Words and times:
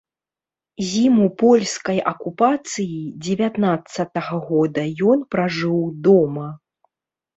Зіму 0.91 1.25
польскай 1.41 1.97
акупацыі 2.13 2.97
дзевятнаццатага 3.27 4.35
года 4.49 4.87
ён 5.13 5.19
пражыў 5.37 5.77
дома. 6.09 6.47